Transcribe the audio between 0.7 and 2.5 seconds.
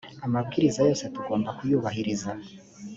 yose tugomba kuyubahiriza.